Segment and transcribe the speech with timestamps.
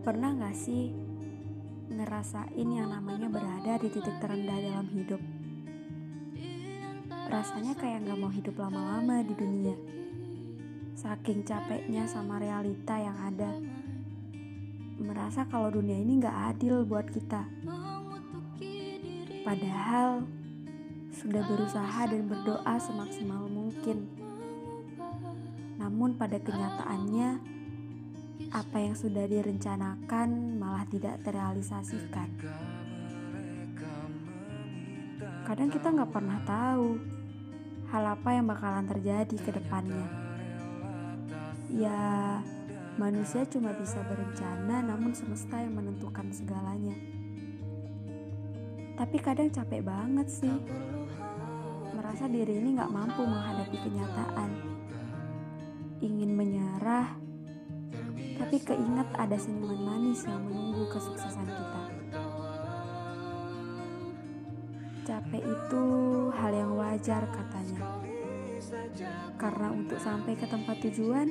[0.00, 0.96] Pernah gak sih
[1.92, 5.20] ngerasain yang namanya berada di titik terendah dalam hidup?
[7.28, 9.76] Rasanya kayak gak mau hidup lama-lama di dunia.
[10.96, 13.52] Saking capeknya sama realita yang ada.
[15.04, 17.44] Merasa kalau dunia ini gak adil buat kita.
[19.44, 20.24] Padahal
[21.12, 24.08] sudah berusaha dan berdoa semaksimal mungkin.
[25.76, 27.59] Namun pada kenyataannya
[28.48, 32.28] apa yang sudah direncanakan malah tidak terrealisasikan.
[35.44, 36.96] Kadang kita nggak pernah tahu
[37.90, 40.06] hal apa yang bakalan terjadi ke depannya.
[41.70, 42.40] Ya,
[42.96, 46.94] manusia cuma bisa berencana namun semesta yang menentukan segalanya.
[48.94, 50.56] Tapi kadang capek banget sih.
[51.96, 54.50] Merasa diri ini nggak mampu menghadapi kenyataan.
[56.04, 57.16] Ingin menyerah,
[58.50, 61.82] tapi keinget ada senyuman manis yang menunggu kesuksesan kita.
[65.06, 65.84] Capek itu
[66.34, 68.02] hal yang wajar katanya.
[69.38, 71.30] Karena untuk sampai ke tempat tujuan,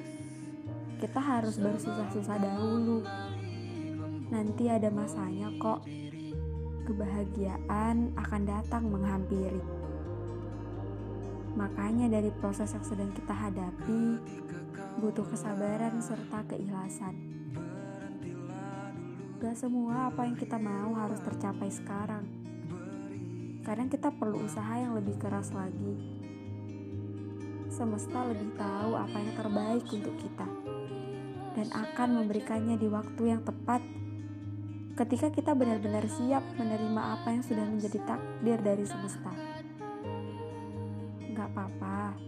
[1.03, 3.03] kita harus bersusah-susah dahulu.
[4.31, 5.83] Nanti ada masanya kok.
[6.88, 9.59] Kebahagiaan akan datang menghampiri.
[11.60, 14.16] Makanya dari proses yang sedang kita hadapi,
[15.04, 17.16] butuh kesabaran serta keikhlasan.
[19.44, 22.24] Gak semua apa yang kita mau harus tercapai sekarang.
[23.68, 26.00] Kadang kita perlu usaha yang lebih keras lagi.
[27.68, 30.48] Semesta lebih tahu apa yang terbaik untuk kita
[31.60, 33.84] dan akan memberikannya di waktu yang tepat
[34.96, 39.59] ketika kita benar-benar siap menerima apa yang sudah menjadi takdir dari semesta.
[41.40, 42.20] Gak apa-apa,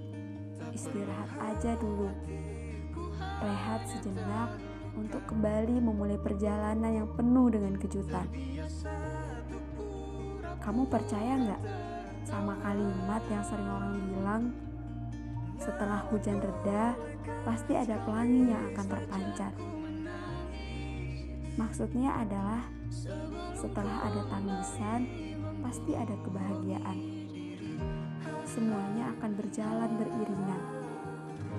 [0.72, 2.08] istirahat aja dulu
[3.44, 4.56] rehat sejenak
[4.96, 8.24] untuk kembali memulai perjalanan yang penuh dengan kejutan.
[10.64, 11.62] Kamu percaya nggak
[12.24, 14.44] sama kalimat yang sering orang bilang,
[15.60, 16.96] setelah hujan reda,
[17.44, 19.52] pasti ada pelangi yang akan terpancar.
[21.60, 22.64] Maksudnya adalah
[23.60, 25.02] setelah ada tangisan,
[25.60, 27.22] pasti ada kebahagiaan.
[28.52, 30.62] Semuanya akan berjalan beriringan.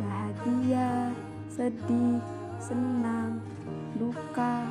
[0.02, 1.14] Bahagia,
[1.46, 2.18] sedih,
[2.58, 3.38] senang,
[3.94, 4.66] duka,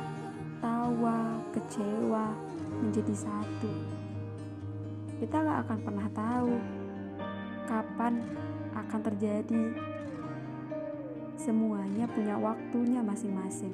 [0.60, 2.36] tawa, kecewa
[2.84, 3.72] menjadi satu.
[5.24, 6.52] Kita gak akan pernah tahu
[7.64, 8.20] kapan
[8.76, 9.64] akan terjadi.
[11.40, 13.72] Semuanya punya waktunya masing-masing.